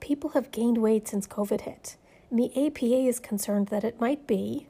People 0.00 0.30
have 0.30 0.50
gained 0.50 0.78
weight 0.78 1.06
since 1.06 1.26
COVID 1.26 1.62
hit, 1.62 1.96
and 2.30 2.38
the 2.38 2.66
APA 2.66 3.06
is 3.08 3.20
concerned 3.20 3.68
that 3.68 3.84
it 3.84 4.00
might 4.00 4.26
be 4.26 4.66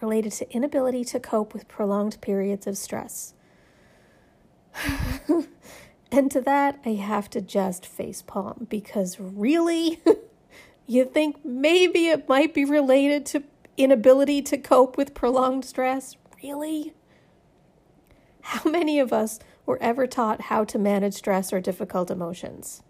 related 0.00 0.32
to 0.32 0.50
inability 0.52 1.04
to 1.04 1.20
cope 1.20 1.54
with 1.54 1.68
prolonged 1.68 2.20
periods 2.20 2.66
of 2.66 2.76
stress. 2.76 3.34
and 6.12 6.30
to 6.30 6.40
that, 6.40 6.80
I 6.84 6.90
have 6.90 7.30
to 7.30 7.40
just 7.40 7.86
face 7.86 8.22
palm 8.22 8.66
because 8.68 9.18
really? 9.20 10.00
you 10.86 11.04
think 11.04 11.44
maybe 11.44 12.08
it 12.08 12.28
might 12.28 12.52
be 12.52 12.64
related 12.64 13.24
to 13.26 13.44
inability 13.76 14.42
to 14.42 14.58
cope 14.58 14.96
with 14.96 15.14
prolonged 15.14 15.64
stress? 15.64 16.16
Really? 16.42 16.94
How 18.42 18.70
many 18.70 18.98
of 18.98 19.12
us 19.12 19.38
were 19.64 19.80
ever 19.80 20.06
taught 20.06 20.42
how 20.42 20.64
to 20.64 20.78
manage 20.78 21.14
stress 21.14 21.52
or 21.52 21.60
difficult 21.60 22.10
emotions? 22.10 22.82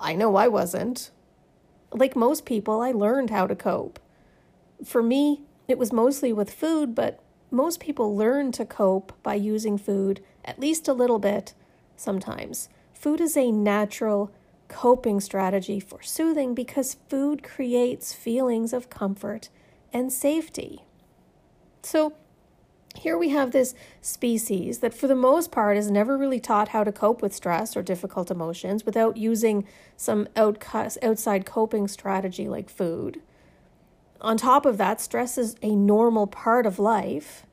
I 0.00 0.14
know 0.14 0.36
I 0.36 0.48
wasn't. 0.48 1.10
Like 1.92 2.16
most 2.16 2.46
people, 2.46 2.80
I 2.80 2.90
learned 2.92 3.30
how 3.30 3.46
to 3.46 3.54
cope. 3.54 4.00
For 4.84 5.02
me, 5.02 5.42
it 5.68 5.78
was 5.78 5.92
mostly 5.92 6.32
with 6.32 6.52
food, 6.52 6.94
but 6.94 7.20
most 7.50 7.80
people 7.80 8.16
learn 8.16 8.50
to 8.52 8.64
cope 8.64 9.12
by 9.22 9.34
using 9.34 9.76
food 9.76 10.22
at 10.44 10.58
least 10.58 10.88
a 10.88 10.92
little 10.92 11.18
bit 11.18 11.54
sometimes. 11.96 12.68
Food 12.94 13.20
is 13.20 13.36
a 13.36 13.52
natural 13.52 14.32
coping 14.68 15.20
strategy 15.20 15.80
for 15.80 16.00
soothing 16.00 16.54
because 16.54 16.96
food 17.08 17.42
creates 17.42 18.14
feelings 18.14 18.72
of 18.72 18.88
comfort 18.88 19.50
and 19.92 20.12
safety. 20.12 20.84
So, 21.82 22.14
here 22.96 23.16
we 23.16 23.30
have 23.30 23.52
this 23.52 23.74
species 24.02 24.80
that, 24.80 24.94
for 24.94 25.06
the 25.06 25.14
most 25.14 25.52
part, 25.52 25.76
is 25.76 25.90
never 25.90 26.18
really 26.18 26.40
taught 26.40 26.68
how 26.68 26.84
to 26.84 26.92
cope 26.92 27.22
with 27.22 27.34
stress 27.34 27.76
or 27.76 27.82
difficult 27.82 28.30
emotions 28.30 28.84
without 28.84 29.16
using 29.16 29.66
some 29.96 30.28
outside 30.36 31.46
coping 31.46 31.88
strategy 31.88 32.48
like 32.48 32.68
food. 32.68 33.20
On 34.20 34.36
top 34.36 34.66
of 34.66 34.76
that, 34.76 35.00
stress 35.00 35.38
is 35.38 35.56
a 35.62 35.74
normal 35.74 36.26
part 36.26 36.66
of 36.66 36.78
life. 36.78 37.46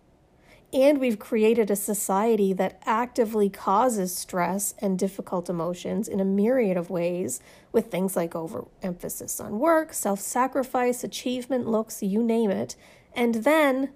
And 0.73 0.99
we've 0.99 1.17
created 1.17 1.71
a 1.71 1.77
society 1.77 2.52
that 2.52 2.81
actively 2.85 3.49
causes 3.49 4.13
stress 4.13 4.73
and 4.80 4.99
difficult 4.99 5.49
emotions 5.49 6.09
in 6.09 6.19
a 6.19 6.25
myriad 6.25 6.75
of 6.75 6.89
ways, 6.89 7.39
with 7.71 7.89
things 7.89 8.17
like 8.17 8.35
overemphasis 8.35 9.39
on 9.39 9.59
work, 9.59 9.93
self 9.93 10.19
sacrifice, 10.19 11.05
achievement, 11.05 11.67
looks, 11.67 12.03
you 12.03 12.21
name 12.21 12.52
it. 12.52 12.75
And 13.15 13.35
then 13.35 13.91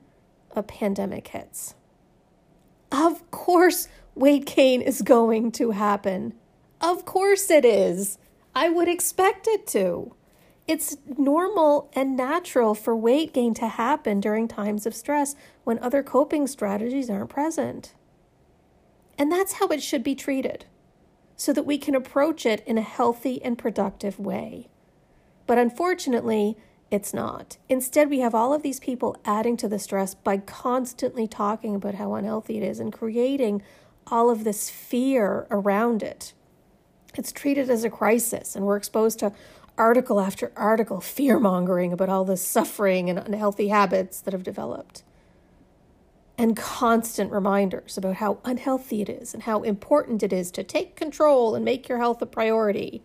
a 0.56 0.64
pandemic 0.64 1.28
hits. 1.30 1.76
Of 2.92 3.30
course, 3.32 3.88
weight 4.16 4.46
gain 4.46 4.82
is 4.82 5.02
going 5.02 5.52
to 5.54 5.72
happen. 5.72 6.34
Of 6.82 7.06
course, 7.06 7.50
it 7.50 7.64
is. 7.64 8.18
I 8.54 8.70
would 8.70 8.88
expect 8.88 9.48
it 9.48 9.66
to. 9.68 10.16
It's 10.68 10.98
normal 11.18 11.90
and 11.94 12.16
natural 12.16 12.76
for 12.76 12.96
weight 12.96 13.34
gain 13.34 13.54
to 13.56 13.68
happen 13.68 14.20
during 14.20 14.48
times 14.48 14.86
of 14.86 14.96
stress 14.96 15.36
when 15.64 15.80
other 15.80 16.04
coping 16.04 16.48
strategies 16.48 17.10
aren't 17.10 17.30
present. 17.30 17.94
And 19.18 19.32
that's 19.32 19.54
how 19.54 19.68
it 19.68 19.82
should 19.82 20.04
be 20.04 20.16
treated, 20.16 20.66
so 21.36 21.54
that 21.54 21.66
we 21.66 21.78
can 21.78 21.96
approach 21.96 22.46
it 22.46 22.64
in 22.66 22.78
a 22.78 22.82
healthy 22.82 23.42
and 23.44 23.58
productive 23.58 24.20
way. 24.20 24.70
But 25.46 25.58
unfortunately, 25.58 26.58
it's 26.92 27.14
not. 27.14 27.58
Instead, 27.70 28.10
we 28.10 28.20
have 28.20 28.36
all 28.36 28.54
of 28.54 28.64
these 28.64 28.82
people 28.82 29.16
adding 29.24 29.56
to 29.58 29.70
the 29.70 29.80
stress 29.80 30.14
by 30.14 30.38
constantly 30.38 31.26
talking 31.26 31.74
about 31.74 31.96
how 31.96 32.14
unhealthy 32.16 32.58
it 32.58 32.64
is 32.64 32.82
and 32.82 32.92
creating 32.92 33.64
all 34.08 34.30
of 34.30 34.44
this 34.44 34.70
fear 34.70 35.48
around 35.50 36.04
it. 36.04 36.34
It's 37.16 37.32
treated 37.32 37.70
as 37.70 37.86
a 37.86 37.90
crisis, 37.90 38.58
and 38.58 38.66
we're 38.66 38.76
exposed 38.76 39.20
to 39.20 39.32
article 39.78 40.20
after 40.20 40.52
article 40.58 41.00
fear 41.00 41.40
mongering 41.40 41.94
about 41.94 42.10
all 42.10 42.26
the 42.26 42.36
suffering 42.36 43.10
and 43.10 43.18
unhealthy 43.18 43.70
habits 43.70 44.20
that 44.20 44.34
have 44.34 44.44
developed. 44.44 45.04
And 46.38 46.58
constant 46.58 47.32
reminders 47.32 47.98
about 47.98 48.16
how 48.16 48.40
unhealthy 48.44 49.02
it 49.02 49.10
is 49.10 49.34
and 49.34 49.44
how 49.44 49.62
important 49.62 50.24
it 50.24 50.34
is 50.34 50.52
to 50.52 50.64
take 50.64 50.98
control 50.98 51.56
and 51.56 51.64
make 51.64 51.88
your 51.88 52.00
health 52.00 52.22
a 52.22 52.26
priority 52.26 53.02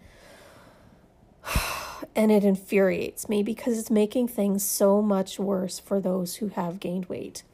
and 2.17 2.33
it 2.33 2.45
infuriates 2.45 3.29
me 3.29 3.43
because 3.43 3.79
it's 3.79 3.91
making 3.91 4.27
things 4.27 4.65
so 4.65 5.03
much 5.03 5.39
worse 5.39 5.79
for 5.79 6.01
those 6.01 6.37
who 6.37 6.49
have 6.49 6.81
gained 6.81 7.07
weight. 7.07 7.45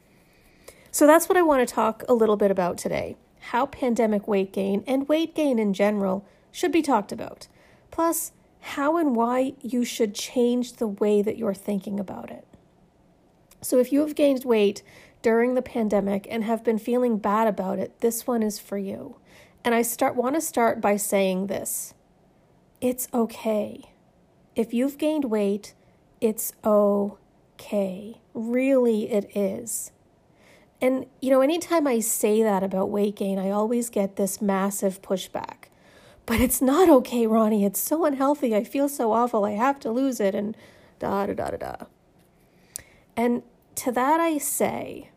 So 0.89 1.05
that's 1.05 1.27
what 1.27 1.37
I 1.37 1.41
want 1.41 1.67
to 1.67 1.75
talk 1.75 2.03
a 2.07 2.13
little 2.13 2.37
bit 2.37 2.49
about 2.49 2.77
today 2.77 3.17
how 3.47 3.65
pandemic 3.65 4.25
weight 4.25 4.53
gain 4.53 4.85
and 4.87 5.09
weight 5.09 5.35
gain 5.35 5.59
in 5.59 5.73
general 5.73 6.25
should 6.49 6.71
be 6.71 6.81
talked 6.81 7.11
about, 7.11 7.47
plus, 7.91 8.31
how 8.61 8.95
and 8.95 9.17
why 9.17 9.53
you 9.61 9.83
should 9.83 10.15
change 10.15 10.73
the 10.73 10.87
way 10.87 11.21
that 11.21 11.37
you're 11.37 11.53
thinking 11.53 11.99
about 11.99 12.31
it. 12.31 12.47
So, 13.59 13.79
if 13.79 13.91
you 13.91 13.99
have 13.99 14.15
gained 14.15 14.45
weight 14.45 14.81
during 15.21 15.55
the 15.55 15.61
pandemic 15.61 16.25
and 16.29 16.45
have 16.45 16.63
been 16.63 16.77
feeling 16.77 17.17
bad 17.17 17.47
about 17.47 17.79
it, 17.79 17.99
this 17.99 18.25
one 18.25 18.41
is 18.41 18.59
for 18.59 18.77
you. 18.77 19.17
And 19.65 19.75
I 19.75 19.81
start 19.81 20.15
want 20.15 20.35
to 20.35 20.41
start 20.41 20.79
by 20.79 20.95
saying 20.95 21.47
this. 21.47 21.93
It's 22.79 23.09
okay. 23.13 23.92
If 24.55 24.73
you've 24.73 24.97
gained 24.97 25.25
weight, 25.25 25.73
it's 26.21 26.53
okay. 26.63 28.21
Really, 28.33 29.11
it 29.11 29.35
is. 29.35 29.91
And, 30.81 31.05
you 31.21 31.29
know, 31.29 31.41
anytime 31.41 31.87
I 31.87 31.99
say 31.99 32.43
that 32.43 32.61
about 32.61 32.89
weight 32.89 33.15
gain, 33.15 33.39
I 33.39 33.49
always 33.49 33.89
get 33.89 34.15
this 34.15 34.41
massive 34.41 35.01
pushback. 35.01 35.69
But 36.25 36.39
it's 36.39 36.61
not 36.61 36.89
okay, 36.89 37.25
Ronnie. 37.25 37.65
It's 37.65 37.79
so 37.79 38.05
unhealthy. 38.05 38.55
I 38.55 38.63
feel 38.63 38.87
so 38.87 39.11
awful. 39.11 39.45
I 39.45 39.51
have 39.51 39.79
to 39.81 39.91
lose 39.91 40.19
it. 40.19 40.35
And 40.35 40.55
da 40.99 41.25
da 41.25 41.33
da 41.33 41.49
da 41.51 41.57
da. 41.57 41.75
And 43.15 43.43
to 43.75 43.91
that 43.91 44.19
I 44.19 44.37
say, 44.37 45.09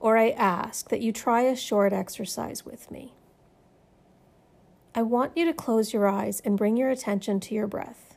or 0.00 0.16
I 0.16 0.30
ask, 0.30 0.88
that 0.88 1.00
you 1.00 1.12
try 1.12 1.42
a 1.42 1.56
short 1.56 1.92
exercise 1.92 2.64
with 2.64 2.90
me. 2.90 3.14
I 4.94 5.02
want 5.02 5.36
you 5.36 5.44
to 5.44 5.52
close 5.52 5.92
your 5.92 6.08
eyes 6.08 6.40
and 6.40 6.56
bring 6.56 6.76
your 6.76 6.90
attention 6.90 7.40
to 7.40 7.54
your 7.54 7.66
breath. 7.66 8.07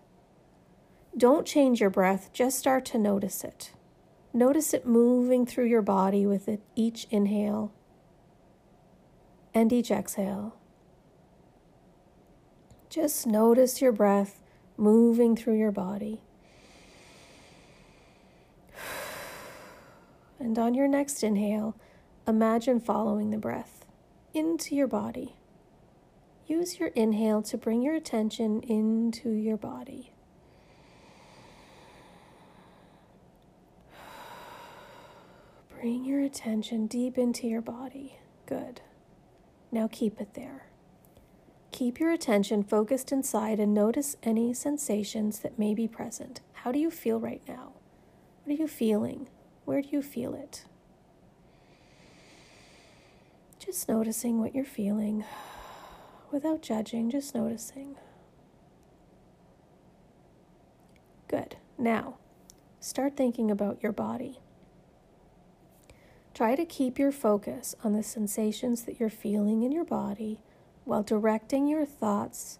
Don't 1.17 1.45
change 1.45 1.81
your 1.81 1.89
breath, 1.89 2.29
just 2.31 2.57
start 2.57 2.85
to 2.85 2.97
notice 2.97 3.43
it. 3.43 3.73
Notice 4.33 4.73
it 4.73 4.85
moving 4.85 5.45
through 5.45 5.65
your 5.65 5.81
body 5.81 6.25
with 6.25 6.47
it 6.47 6.61
each 6.75 7.05
inhale 7.09 7.73
and 9.53 9.73
each 9.73 9.91
exhale. 9.91 10.55
Just 12.89 13.27
notice 13.27 13.81
your 13.81 13.91
breath 13.91 14.41
moving 14.77 15.35
through 15.35 15.57
your 15.57 15.71
body. 15.71 16.21
And 20.39 20.57
on 20.57 20.73
your 20.73 20.87
next 20.87 21.23
inhale, 21.23 21.75
imagine 22.27 22.79
following 22.79 23.29
the 23.29 23.37
breath 23.37 23.85
into 24.33 24.75
your 24.75 24.87
body. 24.87 25.35
Use 26.47 26.79
your 26.79 26.89
inhale 26.89 27.41
to 27.43 27.57
bring 27.57 27.81
your 27.81 27.95
attention 27.95 28.61
into 28.61 29.29
your 29.29 29.57
body. 29.57 30.10
Bring 35.81 36.05
your 36.05 36.21
attention 36.21 36.85
deep 36.85 37.17
into 37.17 37.47
your 37.47 37.59
body. 37.59 38.19
Good. 38.45 38.81
Now 39.71 39.89
keep 39.91 40.21
it 40.21 40.35
there. 40.35 40.67
Keep 41.71 41.99
your 41.99 42.11
attention 42.11 42.61
focused 42.61 43.11
inside 43.11 43.59
and 43.59 43.73
notice 43.73 44.15
any 44.21 44.53
sensations 44.53 45.39
that 45.39 45.57
may 45.57 45.73
be 45.73 45.87
present. 45.87 46.41
How 46.53 46.71
do 46.71 46.77
you 46.77 46.91
feel 46.91 47.19
right 47.19 47.41
now? 47.47 47.71
What 48.43 48.53
are 48.53 48.61
you 48.61 48.67
feeling? 48.67 49.27
Where 49.65 49.81
do 49.81 49.87
you 49.91 50.03
feel 50.03 50.35
it? 50.35 50.65
Just 53.57 53.89
noticing 53.89 54.39
what 54.39 54.53
you're 54.53 54.63
feeling 54.63 55.25
without 56.31 56.61
judging, 56.61 57.09
just 57.09 57.33
noticing. 57.33 57.95
Good. 61.27 61.55
Now, 61.79 62.17
start 62.79 63.17
thinking 63.17 63.49
about 63.49 63.81
your 63.81 63.93
body. 63.93 64.40
Try 66.41 66.55
to 66.55 66.65
keep 66.65 66.97
your 66.97 67.11
focus 67.11 67.75
on 67.83 67.93
the 67.93 68.01
sensations 68.01 68.81
that 68.85 68.99
you're 68.99 69.11
feeling 69.11 69.61
in 69.61 69.71
your 69.71 69.85
body 69.85 70.39
while 70.85 71.03
directing 71.03 71.67
your 71.67 71.85
thoughts 71.85 72.57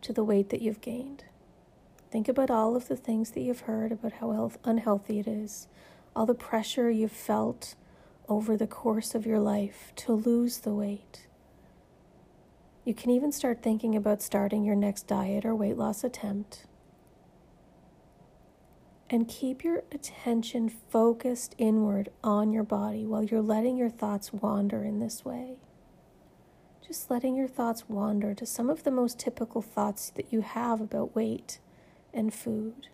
to 0.00 0.14
the 0.14 0.24
weight 0.24 0.48
that 0.48 0.62
you've 0.62 0.80
gained. 0.80 1.24
Think 2.10 2.26
about 2.26 2.50
all 2.50 2.74
of 2.74 2.88
the 2.88 2.96
things 2.96 3.32
that 3.32 3.42
you've 3.42 3.68
heard 3.68 3.92
about 3.92 4.12
how 4.14 4.32
health, 4.32 4.56
unhealthy 4.64 5.18
it 5.18 5.28
is, 5.28 5.68
all 6.16 6.24
the 6.24 6.32
pressure 6.32 6.90
you've 6.90 7.12
felt 7.12 7.74
over 8.30 8.56
the 8.56 8.66
course 8.66 9.14
of 9.14 9.26
your 9.26 9.40
life 9.40 9.92
to 9.96 10.14
lose 10.14 10.60
the 10.60 10.72
weight. 10.72 11.26
You 12.86 12.94
can 12.94 13.10
even 13.10 13.30
start 13.30 13.62
thinking 13.62 13.94
about 13.94 14.22
starting 14.22 14.64
your 14.64 14.74
next 14.74 15.06
diet 15.06 15.44
or 15.44 15.54
weight 15.54 15.76
loss 15.76 16.02
attempt. 16.02 16.64
And 19.10 19.26
keep 19.26 19.64
your 19.64 19.84
attention 19.90 20.68
focused 20.68 21.54
inward 21.56 22.10
on 22.22 22.52
your 22.52 22.62
body 22.62 23.06
while 23.06 23.24
you're 23.24 23.40
letting 23.40 23.78
your 23.78 23.88
thoughts 23.88 24.32
wander 24.34 24.84
in 24.84 24.98
this 24.98 25.24
way. 25.24 25.56
Just 26.86 27.10
letting 27.10 27.34
your 27.34 27.48
thoughts 27.48 27.88
wander 27.88 28.34
to 28.34 28.44
some 28.44 28.68
of 28.68 28.84
the 28.84 28.90
most 28.90 29.18
typical 29.18 29.62
thoughts 29.62 30.10
that 30.10 30.30
you 30.30 30.42
have 30.42 30.80
about 30.80 31.14
weight 31.16 31.58
and 32.12 32.34
food. 32.34 32.88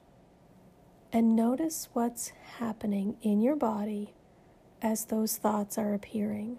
And 1.13 1.35
notice 1.35 1.89
what's 1.93 2.33
happening 2.59 3.17
in 3.23 3.41
your 3.41 3.57
body 3.57 4.15
as 4.83 5.07
those 5.07 5.37
thoughts 5.37 5.79
are 5.79 5.95
appearing. 5.95 6.59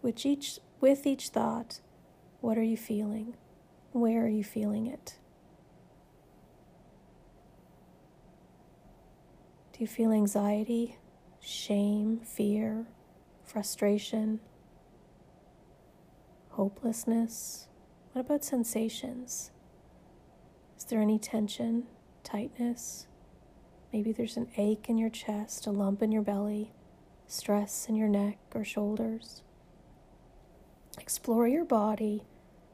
With 0.00 0.24
each, 0.26 0.58
with 0.80 1.06
each 1.06 1.28
thought, 1.28 1.80
what 2.40 2.58
are 2.58 2.62
you 2.62 2.76
feeling? 2.76 3.34
Where 3.92 4.24
are 4.24 4.28
you 4.28 4.42
feeling 4.42 4.86
it? 4.86 5.18
Do 9.72 9.80
you 9.80 9.86
feel 9.86 10.12
anxiety, 10.12 10.96
shame, 11.40 12.20
fear, 12.20 12.86
frustration, 13.44 14.40
hopelessness? 16.50 17.68
What 18.12 18.22
about 18.22 18.44
sensations? 18.44 19.50
Is 20.78 20.84
there 20.84 21.00
any 21.00 21.18
tension, 21.18 21.84
tightness? 22.24 23.06
Maybe 23.92 24.12
there's 24.12 24.38
an 24.38 24.48
ache 24.56 24.86
in 24.88 24.96
your 24.96 25.10
chest, 25.10 25.66
a 25.66 25.70
lump 25.70 26.02
in 26.02 26.12
your 26.12 26.22
belly, 26.22 26.72
stress 27.26 27.88
in 27.90 27.96
your 27.96 28.08
neck 28.08 28.38
or 28.54 28.64
shoulders. 28.64 29.42
Explore 30.98 31.46
your 31.46 31.66
body 31.66 32.24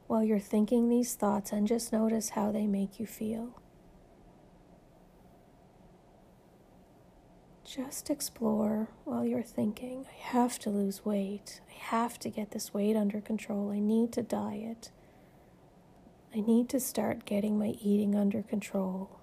while 0.08 0.24
you're 0.24 0.40
thinking 0.40 0.88
these 0.88 1.14
thoughts 1.14 1.52
and 1.52 1.68
just 1.68 1.92
notice 1.92 2.30
how 2.30 2.50
they 2.50 2.66
make 2.66 2.98
you 2.98 3.06
feel. 3.06 3.60
Just 7.62 8.08
explore 8.08 8.88
while 9.04 9.26
you're 9.26 9.42
thinking, 9.42 10.06
I 10.10 10.28
have 10.30 10.58
to 10.60 10.70
lose 10.70 11.04
weight. 11.04 11.60
I 11.70 11.78
have 11.78 12.18
to 12.20 12.30
get 12.30 12.52
this 12.52 12.72
weight 12.72 12.96
under 12.96 13.20
control. 13.20 13.70
I 13.70 13.78
need 13.78 14.10
to 14.12 14.22
diet. 14.22 14.90
I 16.34 16.40
need 16.40 16.70
to 16.70 16.80
start 16.80 17.26
getting 17.26 17.58
my 17.58 17.74
eating 17.82 18.14
under 18.14 18.42
control. 18.42 19.20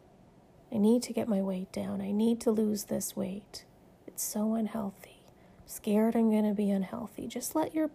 I 0.71 0.77
need 0.77 1.01
to 1.03 1.13
get 1.13 1.27
my 1.27 1.41
weight 1.41 1.71
down. 1.71 1.99
I 1.99 2.11
need 2.11 2.39
to 2.41 2.51
lose 2.51 2.83
this 2.83 3.15
weight. 3.15 3.65
It's 4.05 4.23
so 4.23 4.53
unhealthy. 4.53 5.23
I'm 5.59 5.67
scared 5.67 6.15
I'm 6.15 6.29
going 6.29 6.47
to 6.47 6.53
be 6.53 6.69
unhealthy. 6.69 7.25
Just 7.25 7.55
let 7.55 7.73
your 7.73 7.89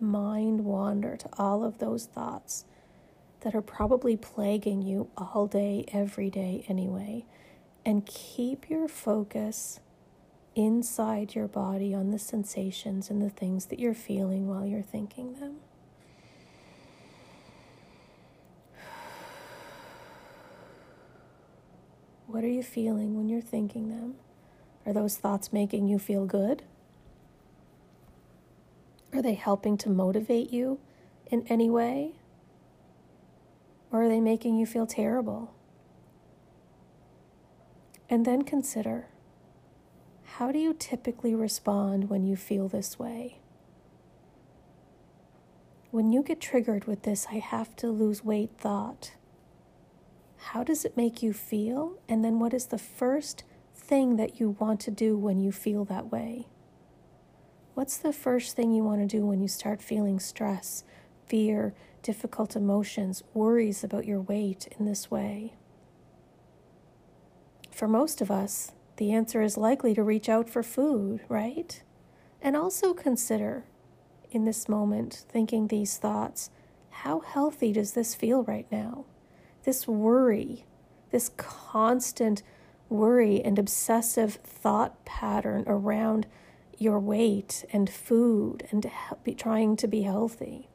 mind 0.00 0.64
wander 0.64 1.16
to 1.16 1.28
all 1.38 1.64
of 1.64 1.78
those 1.78 2.06
thoughts 2.06 2.64
that 3.40 3.54
are 3.54 3.62
probably 3.62 4.16
plaguing 4.16 4.82
you 4.82 5.08
all 5.16 5.46
day, 5.46 5.84
every 5.92 6.30
day, 6.30 6.64
anyway. 6.68 7.24
And 7.84 8.06
keep 8.06 8.70
your 8.70 8.88
focus 8.88 9.80
inside 10.54 11.34
your 11.34 11.48
body 11.48 11.94
on 11.94 12.10
the 12.10 12.18
sensations 12.18 13.10
and 13.10 13.20
the 13.20 13.30
things 13.30 13.66
that 13.66 13.78
you're 13.78 13.92
feeling 13.94 14.48
while 14.48 14.64
you're 14.64 14.82
thinking 14.82 15.34
them. 15.34 15.56
What 22.26 22.42
are 22.42 22.48
you 22.48 22.62
feeling 22.62 23.16
when 23.16 23.28
you're 23.28 23.40
thinking 23.40 23.90
them? 23.90 24.14
Are 24.86 24.92
those 24.92 25.16
thoughts 25.16 25.52
making 25.52 25.86
you 25.86 25.98
feel 25.98 26.26
good? 26.26 26.62
Are 29.14 29.22
they 29.22 29.34
helping 29.34 29.78
to 29.78 29.88
motivate 29.88 30.52
you 30.52 30.80
in 31.30 31.46
any 31.48 31.70
way? 31.70 32.12
Or 33.92 34.02
are 34.02 34.08
they 34.08 34.20
making 34.20 34.56
you 34.58 34.66
feel 34.66 34.86
terrible? 34.86 35.54
And 38.10 38.26
then 38.26 38.42
consider 38.42 39.06
how 40.24 40.50
do 40.50 40.58
you 40.58 40.74
typically 40.74 41.32
respond 41.32 42.10
when 42.10 42.26
you 42.26 42.34
feel 42.34 42.66
this 42.66 42.98
way? 42.98 43.38
When 45.92 46.10
you 46.10 46.24
get 46.24 46.40
triggered 46.40 46.86
with 46.86 47.02
this, 47.02 47.28
I 47.30 47.36
have 47.36 47.76
to 47.76 47.86
lose 47.86 48.24
weight 48.24 48.50
thought, 48.58 49.12
how 50.38 50.64
does 50.64 50.84
it 50.84 50.96
make 50.96 51.22
you 51.22 51.32
feel? 51.32 51.98
And 52.08 52.24
then 52.24 52.40
what 52.40 52.52
is 52.52 52.66
the 52.66 52.78
first 52.78 53.44
thing 53.76 54.16
that 54.16 54.40
you 54.40 54.56
want 54.58 54.80
to 54.80 54.90
do 54.90 55.16
when 55.16 55.38
you 55.38 55.52
feel 55.52 55.84
that 55.84 56.10
way? 56.10 56.48
What's 57.74 57.96
the 57.96 58.12
first 58.12 58.54
thing 58.54 58.72
you 58.72 58.84
want 58.84 59.00
to 59.00 59.16
do 59.16 59.26
when 59.26 59.40
you 59.40 59.48
start 59.48 59.82
feeling 59.82 60.20
stress, 60.20 60.84
fear, 61.26 61.74
difficult 62.02 62.54
emotions, 62.54 63.24
worries 63.34 63.82
about 63.82 64.06
your 64.06 64.20
weight 64.20 64.68
in 64.78 64.86
this 64.86 65.10
way? 65.10 65.54
For 67.72 67.88
most 67.88 68.20
of 68.20 68.30
us, 68.30 68.70
the 68.96 69.10
answer 69.12 69.42
is 69.42 69.56
likely 69.56 69.92
to 69.94 70.04
reach 70.04 70.28
out 70.28 70.48
for 70.48 70.62
food, 70.62 71.22
right? 71.28 71.82
And 72.40 72.56
also 72.56 72.94
consider 72.94 73.64
in 74.30 74.44
this 74.44 74.68
moment, 74.68 75.24
thinking 75.28 75.66
these 75.66 75.96
thoughts, 75.96 76.50
how 76.90 77.20
healthy 77.20 77.72
does 77.72 77.92
this 77.92 78.14
feel 78.14 78.44
right 78.44 78.66
now? 78.70 79.04
This 79.64 79.88
worry, 79.88 80.64
this 81.10 81.30
constant 81.36 82.44
worry 82.88 83.42
and 83.42 83.58
obsessive 83.58 84.34
thought 84.44 85.04
pattern 85.04 85.64
around 85.66 86.26
your 86.78 86.98
weight 86.98 87.64
and 87.72 87.88
food 87.88 88.66
and 88.70 88.90
be 89.22 89.34
trying 89.34 89.76
to 89.76 89.88
be 89.88 90.02
healthy. 90.02 90.68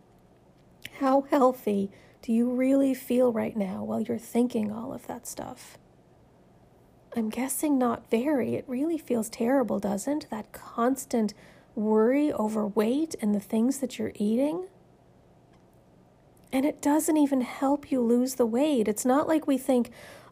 How 0.99 1.21
healthy 1.21 1.91
do 2.21 2.33
you 2.33 2.49
really 2.49 2.93
feel 2.93 3.31
right 3.31 3.55
now 3.55 3.83
while 3.83 4.01
you're 4.01 4.17
thinking 4.17 4.71
all 4.71 4.93
of 4.93 5.07
that 5.07 5.27
stuff? 5.27 5.77
I'm 7.15 7.29
guessing 7.29 7.77
not 7.77 8.09
very. 8.09 8.55
It 8.55 8.65
really 8.67 8.97
feels 8.97 9.29
terrible, 9.29 9.79
doesn't 9.79 10.29
that 10.29 10.51
constant 10.51 11.33
worry 11.75 12.31
over 12.33 12.67
weight 12.67 13.15
and 13.21 13.33
the 13.33 13.39
things 13.39 13.79
that 13.79 13.97
you're 13.97 14.11
eating? 14.15 14.67
And 16.51 16.65
it 16.65 16.81
doesn't 16.81 17.17
even 17.17 17.41
help 17.41 17.91
you 17.91 18.01
lose 18.01 18.35
the 18.35 18.45
weight. 18.45 18.87
It's 18.87 19.05
not 19.05 19.27
like 19.27 19.47
we 19.47 19.57
think, 19.57 19.91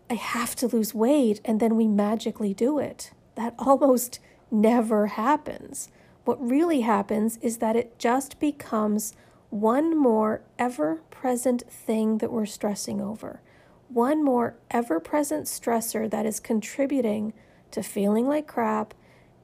I 0.10 0.15
have 0.15 0.56
to 0.58 0.68
lose 0.68 0.94
weight, 0.94 1.41
and 1.44 1.60
then 1.60 1.75
we 1.75 1.88
magically 1.88 2.53
do 2.53 2.80
it. 2.80 3.12
That 3.36 3.56
almost 3.60 4.20
never 4.51 5.08
happens. 5.08 5.89
What 6.25 6.46
really 6.46 6.82
happens 6.82 7.38
is 7.38 7.58
that 7.58 7.75
it 7.75 8.00
just 8.00 8.39
becomes 8.39 9.13
one 9.50 9.98
more 9.98 10.42
ever 10.60 11.01
present 11.10 11.63
thing 11.70 12.18
that 12.18 12.32
we're 12.32 12.46
stressing 12.46 13.00
over 13.00 13.42
one 13.89 14.24
more 14.24 14.58
ever 14.70 15.00
present 15.00 15.46
stressor 15.46 16.10
that 16.10 16.25
is 16.25 16.39
contributing 16.39 17.34
to 17.72 17.82
feeling 17.82 18.27
like 18.27 18.48
crap 18.48 18.94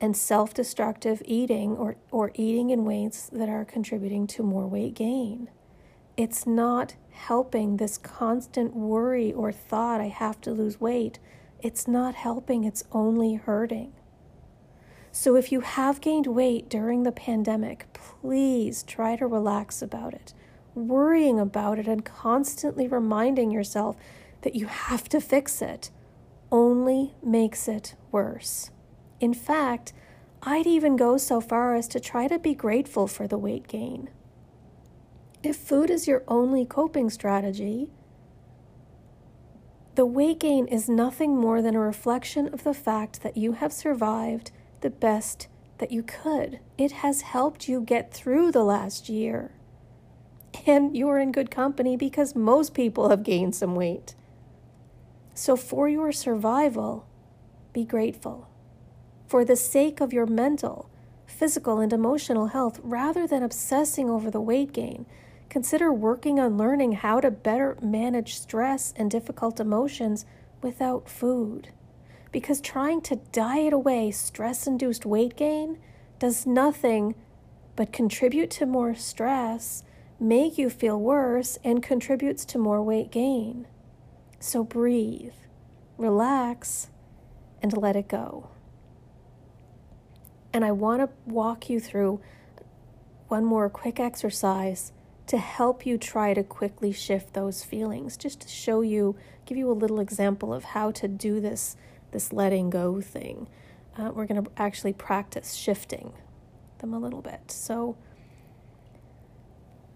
and 0.02 0.18
self 0.18 0.54
destructive 0.54 1.22
eating 1.26 1.72
or, 1.78 1.96
or 2.12 2.32
eating 2.36 2.70
in 2.70 2.84
ways 2.84 3.30
that 3.32 3.48
are 3.48 3.64
contributing 3.64 4.28
to 4.28 4.44
more 4.44 4.68
weight 4.68 4.96
gain. 4.96 5.50
It's 6.18 6.46
not 6.46 6.96
helping 7.12 7.78
this 7.78 7.98
constant 7.98 8.76
worry 8.76 9.32
or 9.32 9.52
thought, 9.52 10.02
I 10.02 10.10
have 10.10 10.42
to 10.42 10.52
lose 10.52 10.80
weight. 10.80 11.20
It's 11.62 11.88
not 11.88 12.16
helping, 12.16 12.66
it's 12.66 12.84
only 12.92 13.36
hurting. 13.36 13.94
So, 15.16 15.36
if 15.36 15.52
you 15.52 15.62
have 15.62 16.02
gained 16.02 16.26
weight 16.26 16.68
during 16.70 17.04
the 17.04 17.12
pandemic, 17.12 17.86
please 17.94 18.82
try 18.82 19.16
to 19.16 19.28
relax 19.28 19.80
about 19.80 20.16
it. 20.16 20.34
Worrying 20.74 21.40
about 21.40 21.78
it 21.78 21.88
and 21.88 22.04
constantly 22.04 22.88
reminding 22.88 23.52
yourself 23.52 23.96
that 24.42 24.56
you 24.56 24.66
have 24.66 25.08
to 25.10 25.22
fix 25.22 25.62
it 25.62 25.92
only 26.52 27.14
makes 27.24 27.68
it 27.68 27.94
worse. 28.12 28.72
In 29.20 29.36
fact, 29.36 29.94
I'd 30.42 30.66
even 30.66 30.96
go 30.96 31.18
so 31.18 31.40
far 31.40 31.76
as 31.76 31.88
to 31.90 32.00
try 32.00 32.28
to 32.28 32.40
be 32.40 32.56
grateful 32.56 33.06
for 33.06 33.28
the 33.28 33.38
weight 33.38 33.68
gain. 33.68 34.10
If 35.44 35.58
food 35.58 35.92
is 35.92 36.08
your 36.08 36.24
only 36.28 36.66
coping 36.66 37.12
strategy, 37.12 37.92
the 39.94 40.08
weight 40.08 40.40
gain 40.40 40.66
is 40.66 40.90
nothing 40.90 41.38
more 41.38 41.62
than 41.62 41.76
a 41.76 41.80
reflection 41.80 42.48
of 42.48 42.64
the 42.64 42.74
fact 42.74 43.22
that 43.22 43.38
you 43.38 43.52
have 43.52 43.72
survived 43.72 44.50
the 44.84 44.92
best 44.92 45.48
that 45.80 45.92
you 45.92 46.04
could. 46.04 46.60
It 46.78 46.92
has 46.92 47.22
helped 47.22 47.68
you 47.68 47.82
get 47.82 48.14
through 48.14 48.52
the 48.52 48.64
last 48.64 49.10
year. 49.10 49.52
And 50.68 50.96
you're 50.96 51.18
in 51.18 51.32
good 51.32 51.50
company 51.50 51.98
because 51.98 52.36
most 52.36 52.76
people 52.76 53.10
have 53.10 53.24
gained 53.24 53.56
some 53.56 53.76
weight. 53.76 54.14
So, 55.34 55.56
for 55.56 55.90
your 55.90 56.12
survival, 56.12 57.08
be 57.74 57.84
grateful. 57.84 58.48
For 59.26 59.44
the 59.44 59.56
sake 59.56 60.00
of 60.00 60.14
your 60.14 60.28
mental, 60.28 60.92
physical, 61.26 61.80
and 61.80 61.92
emotional 61.92 62.48
health, 62.48 62.80
rather 62.84 63.26
than 63.26 63.42
obsessing 63.42 64.12
over 64.12 64.30
the 64.30 64.40
weight 64.40 64.72
gain, 64.74 65.08
Consider 65.54 65.94
working 65.94 66.40
on 66.40 66.58
learning 66.58 66.94
how 66.94 67.20
to 67.20 67.30
better 67.30 67.78
manage 67.80 68.34
stress 68.34 68.92
and 68.98 69.12
difficult 69.12 69.60
emotions 69.60 70.26
without 70.64 71.08
food. 71.08 71.70
Because 72.34 72.60
trying 72.60 73.00
to 73.02 73.22
diet 73.32 73.72
away 73.72 74.12
stress 74.12 74.68
induced 74.68 75.06
weight 75.06 75.38
gain 75.38 75.78
does 76.20 76.46
nothing 76.46 77.16
but 77.76 77.94
contribute 77.94 78.50
to 78.52 78.66
more 78.66 78.96
stress, 78.96 79.84
make 80.20 80.58
you 80.58 80.70
feel 80.70 81.00
worse, 81.00 81.58
and 81.64 81.82
contributes 81.82 82.44
to 82.46 82.58
more 82.58 82.82
weight 82.84 83.12
gain. 83.12 83.68
So 84.40 84.64
breathe, 84.64 85.34
relax, 85.98 86.90
and 87.62 87.78
let 87.78 87.96
it 87.96 88.10
go. 88.10 88.50
And 90.52 90.66
I 90.66 90.72
want 90.72 91.02
to 91.02 91.10
walk 91.26 91.70
you 91.70 91.80
through 91.80 92.20
one 93.28 93.46
more 93.46 93.70
quick 93.70 94.00
exercise 94.00 94.92
to 95.28 95.38
help 95.38 95.86
you 95.86 95.98
try 95.98 96.34
to 96.34 96.44
quickly 96.44 96.92
shift 96.92 97.34
those 97.34 97.64
feelings, 97.64 98.18
just 98.18 98.42
to 98.42 98.48
show 98.48 98.82
you, 98.82 99.16
give 99.46 99.58
you 99.58 99.72
a 99.72 99.74
little 99.74 100.00
example 100.00 100.54
of 100.54 100.64
how 100.64 100.92
to 100.92 101.08
do 101.08 101.40
this, 101.40 101.76
this 102.14 102.32
letting 102.32 102.70
go 102.70 103.02
thing. 103.02 103.50
Uh, 103.98 104.12
we're 104.14 104.26
going 104.26 104.42
to 104.42 104.50
actually 104.56 104.94
practice 104.94 105.54
shifting 105.54 106.14
them 106.80 106.94
a 106.94 107.00
little 107.00 107.22
bit. 107.22 107.52
So 107.52 107.98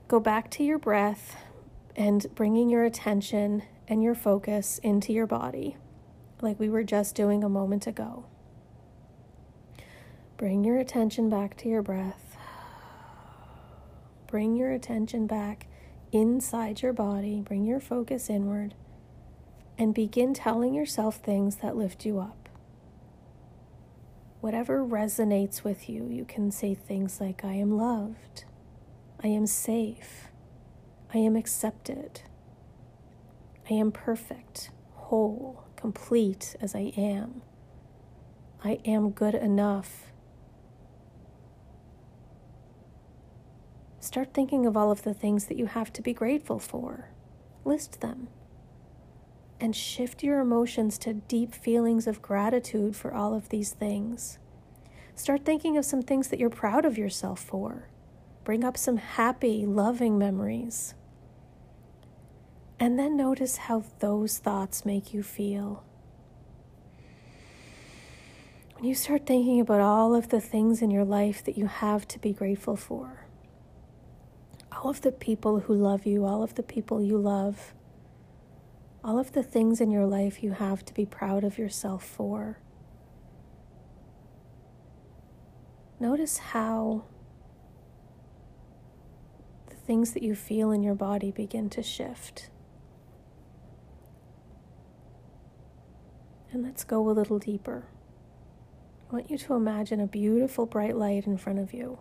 go 0.08 0.20
back 0.20 0.52
to 0.52 0.64
your 0.64 0.78
breath 0.78 1.38
and 1.96 2.26
bringing 2.36 2.70
your 2.70 2.84
attention 2.84 3.64
and 3.88 4.04
your 4.04 4.16
focus 4.16 4.80
into 4.84 5.14
your 5.14 5.26
body, 5.26 5.78
like 6.42 6.60
we 6.60 6.70
were 6.70 6.84
just 6.84 7.16
doing 7.16 7.44
a 7.44 7.50
moment 7.50 7.88
ago. 7.88 8.26
Bring 10.36 10.64
your 10.64 10.78
attention 10.78 11.30
back 11.30 11.58
to 11.58 11.70
your 11.70 11.82
breath. 11.82 12.38
Bring 14.28 14.56
your 14.56 14.72
attention 14.72 15.26
back 15.26 15.68
inside 16.12 16.82
your 16.82 16.94
body. 16.94 17.42
Bring 17.42 17.66
your 17.66 17.80
focus 17.80 18.30
inward 18.30 18.76
and 19.77 19.93
begin 19.93 20.34
telling 20.34 20.74
yourself 20.74 21.17
things 21.17 21.57
that 21.57 21.75
lift 21.77 22.05
you 22.05 22.19
up. 22.19 22.50
Whatever 24.41 24.86
resonates 24.86 25.63
with 25.63 25.89
you, 25.89 26.07
you 26.10 26.25
can 26.25 26.51
say 26.51 26.74
things 26.74 27.19
like, 27.19 27.43
I 27.43 27.53
am 27.53 27.72
loved, 27.77 28.46
I 29.24 29.27
am 29.27 29.46
safe, 29.46 30.29
I 31.13 31.19
am 31.19 31.36
accepted, 31.36 32.22
I 33.69 33.74
am 33.74 33.91
perfect, 33.91 34.72
whole, 34.93 35.63
complete 35.75 36.55
as 36.62 36.75
I 36.75 36.93
am, 36.98 37.41
I 38.63 38.79
am 38.86 39.12
good 39.12 39.36
enough. 39.36 40.12
Start 44.00 44.34
thinking 44.34 44.65
of 44.65 44.77
all 44.77 44.91
of 44.91 45.03
the 45.03 45.13
things 45.13 45.46
that 45.46 45.57
you 45.57 45.65
have 45.65 45.91
to 45.93 46.01
be 46.01 46.13
grateful 46.13 46.60
for. 46.60 47.10
List 47.65 48.00
them. 48.00 48.29
And 49.60 49.76
shift 49.76 50.22
your 50.22 50.40
emotions 50.40 50.98
to 51.00 51.14
deep 51.14 51.54
feelings 51.54 52.06
of 52.06 52.22
gratitude 52.22 52.96
for 52.96 53.14
all 53.14 53.34
of 53.34 53.50
these 53.50 53.74
things. 53.74 54.38
Start 55.16 55.46
thinking 55.46 55.78
of 55.78 55.86
some 55.86 56.04
things 56.04 56.28
that 56.28 56.40
you're 56.40 56.50
proud 56.50 56.86
of 56.86 56.98
yourself 56.98 57.40
for. 57.40 57.90
Bring 58.44 58.64
up 58.64 58.78
some 58.78 58.98
happy, 58.98 59.66
loving 59.66 60.18
memories. 60.18 60.94
And 62.80 63.00
then 63.00 63.18
notice 63.18 63.58
how 63.58 63.84
those 64.00 64.38
thoughts 64.38 64.86
make 64.86 65.14
you 65.14 65.24
feel. 65.24 65.84
When 68.76 68.86
you 68.86 68.94
start 68.94 69.26
thinking 69.26 69.60
about 69.60 69.82
all 69.82 70.14
of 70.14 70.30
the 70.30 70.40
things 70.40 70.84
in 70.84 70.92
your 70.92 71.04
life 71.04 71.44
that 71.46 71.58
you 71.58 71.66
have 71.66 72.08
to 72.10 72.20
be 72.20 72.32
grateful 72.32 72.76
for, 72.76 73.26
all 74.72 74.92
of 74.92 75.02
the 75.02 75.12
people 75.12 75.62
who 75.62 75.74
love 75.74 76.06
you, 76.06 76.26
all 76.26 76.44
of 76.44 76.54
the 76.54 76.62
people 76.62 77.02
you 77.02 77.18
love, 77.18 77.74
all 79.08 79.18
of 79.18 79.32
the 79.32 79.42
things 79.42 79.80
in 79.80 79.90
your 79.90 80.06
life 80.06 80.44
you 80.44 80.52
have 80.52 80.84
to 80.84 80.94
be 80.94 81.06
proud 81.06 81.46
of 81.46 81.58
yourself 81.58 82.06
for. 82.06 82.60
Notice 85.98 86.38
how 86.40 87.06
the 89.70 89.78
things 89.78 90.12
that 90.12 90.22
you 90.22 90.36
feel 90.36 90.72
in 90.72 90.84
your 90.84 90.94
body 90.94 91.32
begin 91.32 91.70
to 91.70 91.82
shift. 91.82 92.50
And 96.52 96.62
let's 96.62 96.84
go 96.84 97.10
a 97.10 97.12
little 97.12 97.40
deeper. 97.40 97.86
I 99.10 99.14
want 99.14 99.32
you 99.32 99.38
to 99.38 99.54
imagine 99.54 100.02
a 100.02 100.08
beautiful 100.08 100.66
bright 100.66 100.98
light 100.98 101.26
in 101.26 101.38
front 101.38 101.60
of 101.60 101.74
you. 101.74 102.00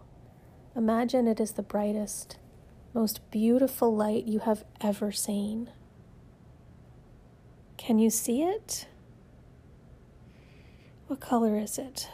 Imagine 0.75 1.29
it 1.29 1.39
is 1.39 1.53
the 1.53 1.63
brightest 1.63 2.39
most 2.93 3.31
beautiful 3.31 3.95
light 3.95 4.25
you 4.25 4.41
have 4.41 4.65
ever 4.81 5.13
seen. 5.13 5.71
Can 7.77 7.99
you 7.99 8.11
see 8.11 8.43
it? 8.43 8.87
What 11.07 11.21
color 11.21 11.57
is 11.57 11.79
it? 11.79 12.09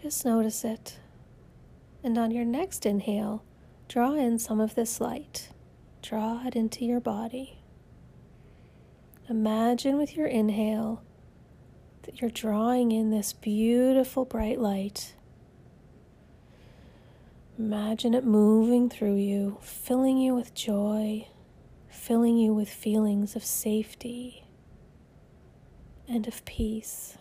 Just 0.00 0.24
notice 0.24 0.64
it. 0.64 0.98
And 2.02 2.18
on 2.18 2.30
your 2.30 2.44
next 2.44 2.84
inhale, 2.84 3.44
draw 3.88 4.12
in 4.14 4.38
some 4.38 4.60
of 4.60 4.74
this 4.74 5.00
light. 5.00 5.48
Draw 6.02 6.46
it 6.46 6.54
into 6.56 6.84
your 6.84 7.00
body. 7.00 7.60
Imagine 9.28 9.96
with 9.96 10.16
your 10.16 10.26
inhale 10.26 11.02
that 12.02 12.20
you're 12.20 12.30
drawing 12.30 12.92
in 12.92 13.08
this 13.08 13.32
beautiful 13.32 14.26
bright 14.26 14.60
light 14.60 15.14
Imagine 17.56 18.14
it 18.14 18.24
moving 18.24 18.90
through 18.90 19.14
you, 19.14 19.58
filling 19.60 20.18
you 20.18 20.34
with 20.34 20.54
joy, 20.54 21.28
filling 21.88 22.36
you 22.36 22.52
with 22.52 22.68
feelings 22.68 23.36
of 23.36 23.44
safety 23.44 24.44
and 26.08 26.26
of 26.26 26.44
peace. 26.44 27.16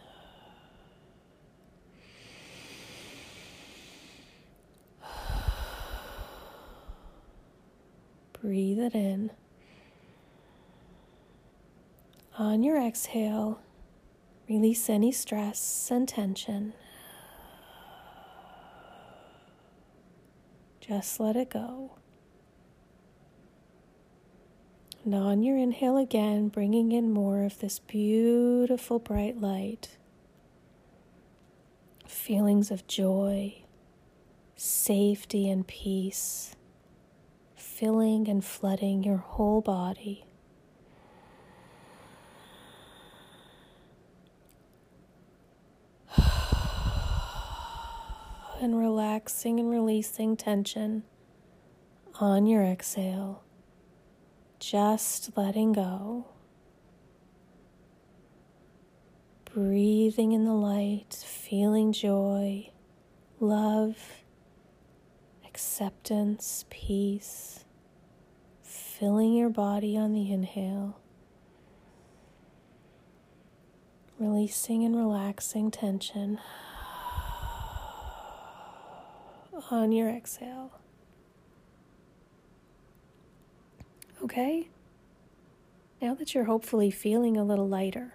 Breathe 8.41 8.79
it 8.79 8.95
in. 8.95 9.29
On 12.39 12.63
your 12.63 12.81
exhale, 12.81 13.59
release 14.49 14.89
any 14.89 15.11
stress 15.11 15.91
and 15.91 16.09
tension. 16.09 16.73
Just 20.85 21.19
let 21.19 21.35
it 21.35 21.49
go. 21.49 21.97
Now, 25.05 25.23
on 25.23 25.43
your 25.43 25.57
inhale 25.57 25.97
again, 25.97 26.47
bringing 26.47 26.91
in 26.91 27.11
more 27.11 27.43
of 27.43 27.59
this 27.59 27.79
beautiful 27.79 28.99
bright 28.99 29.39
light. 29.39 29.97
Feelings 32.07 32.71
of 32.71 32.87
joy, 32.87 33.63
safety, 34.55 35.49
and 35.49 35.67
peace 35.67 36.55
filling 37.73 38.27
and 38.29 38.45
flooding 38.45 39.03
your 39.03 39.17
whole 39.17 39.59
body. 39.59 40.25
And 48.63 48.77
relaxing 48.77 49.59
and 49.59 49.69
releasing 49.69 50.37
tension 50.37 51.03
on 52.21 52.45
your 52.45 52.63
exhale. 52.63 53.43
Just 54.57 55.35
letting 55.35 55.73
go. 55.73 56.27
Breathing 59.53 60.31
in 60.31 60.45
the 60.45 60.53
light, 60.53 61.13
feeling 61.13 61.91
joy, 61.91 62.71
love, 63.39 63.97
acceptance, 65.45 66.63
peace, 66.69 67.65
filling 68.63 69.33
your 69.33 69.49
body 69.49 69.97
on 69.97 70.13
the 70.13 70.31
inhale. 70.31 70.99
Releasing 74.17 74.85
and 74.85 74.95
relaxing 74.95 75.69
tension 75.69 76.39
on 79.71 79.91
your 79.91 80.09
exhale. 80.09 80.71
Okay? 84.23 84.69
Now 86.01 86.13
that 86.15 86.33
you're 86.33 86.45
hopefully 86.45 86.91
feeling 86.91 87.37
a 87.37 87.43
little 87.43 87.67
lighter, 87.67 88.13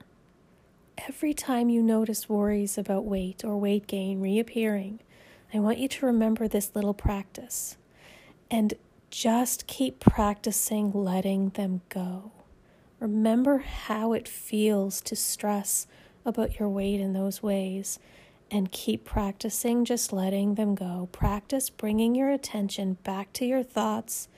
every 1.07 1.35
time 1.35 1.69
you 1.69 1.83
notice 1.83 2.29
worries 2.29 2.77
about 2.77 3.05
weight 3.05 3.45
or 3.45 3.57
weight 3.59 3.87
gain 3.87 4.21
reappearing, 4.21 5.01
I 5.53 5.59
want 5.59 5.79
you 5.79 5.89
to 5.89 6.07
remember 6.07 6.49
this 6.49 6.73
little 6.75 6.95
practice 6.95 7.77
and 8.51 8.75
just 9.11 9.67
keep 9.67 10.01
practicing 10.01 10.93
letting 10.93 11.51
them 11.51 11.81
go. 11.89 12.33
Remember 13.01 13.59
how 13.59 14.13
it 14.13 14.29
feels 14.29 15.01
to 15.03 15.17
stress 15.17 15.87
about 16.25 16.59
your 16.59 16.69
weight 16.69 17.01
in 17.01 17.13
those 17.13 17.43
ways 17.43 17.99
and 18.51 18.73
keep 18.73 19.05
practicing 19.05 19.85
just 19.85 20.13
letting 20.13 20.55
them 20.55 20.75
go. 20.75 21.09
Practice 21.13 21.71
bringing 21.71 22.15
your 22.15 22.31
attention 22.31 22.95
back 23.05 23.33
to 23.35 23.45
your 23.45 23.63
thoughts 23.63 24.29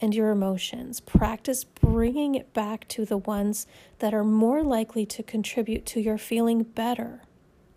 and 0.00 0.14
your 0.14 0.30
emotions. 0.30 1.00
Practice 1.00 1.64
bringing 1.64 2.34
it 2.34 2.52
back 2.52 2.86
to 2.88 3.04
the 3.04 3.16
ones 3.16 3.66
that 3.98 4.14
are 4.14 4.24
more 4.24 4.62
likely 4.62 5.06
to 5.06 5.22
contribute 5.22 5.86
to 5.86 6.00
your 6.00 6.18
feeling 6.18 6.62
better, 6.62 7.22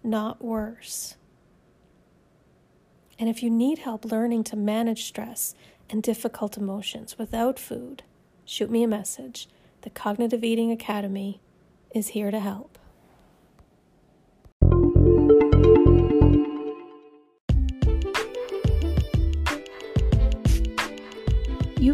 not 0.04 0.44
worse. 0.44 1.16
And 3.18 3.28
if 3.30 3.42
you 3.44 3.50
need 3.50 3.80
help 3.80 4.06
learning 4.06 4.44
to 4.46 4.56
manage 4.56 5.06
stress 5.06 5.54
and 5.90 6.04
difficult 6.04 6.58
emotions 6.58 7.18
without 7.18 7.58
food, 7.60 8.04
shoot 8.46 8.70
me 8.70 8.84
a 8.84 8.88
message. 8.88 9.48
The 9.82 9.90
Cognitive 9.90 10.44
Eating 10.44 10.72
Academy 10.72 11.42
is 11.94 12.10
here 12.10 12.32
to 12.32 12.40
help. 12.40 12.78